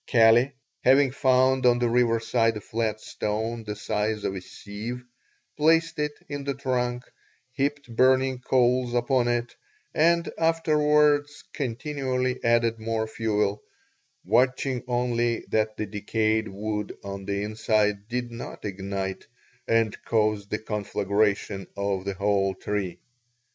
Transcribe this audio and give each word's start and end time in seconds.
Kali, 0.11 0.51
having 0.83 1.11
found 1.11 1.63
on 1.67 1.77
the 1.77 1.87
river 1.87 2.19
side 2.19 2.57
a 2.57 2.59
flat 2.59 2.99
stone 2.99 3.65
the 3.65 3.75
size 3.75 4.23
of 4.23 4.33
a 4.33 4.41
sieve, 4.41 5.05
placed 5.57 5.99
it 5.99 6.13
in 6.27 6.43
the 6.43 6.55
trunk, 6.55 7.03
heaped 7.51 7.87
burning 7.95 8.39
coals 8.39 8.95
upon 8.95 9.27
it, 9.27 9.55
and 9.93 10.27
afterwards 10.39 11.43
continually 11.53 12.43
added 12.43 12.79
more 12.79 13.05
fuel, 13.05 13.61
watching 14.25 14.83
only 14.87 15.41
that 15.49 15.77
the 15.77 15.85
decayed 15.85 16.47
wood 16.47 16.97
on 17.03 17.25
the 17.25 17.43
inside 17.43 18.07
did 18.07 18.31
not 18.31 18.65
ignite 18.65 19.27
and 19.67 20.03
cause 20.03 20.47
the 20.47 20.57
conflagration 20.57 21.67
of 21.77 22.05
the 22.05 22.15
whole 22.15 22.55
tree. 22.55 22.97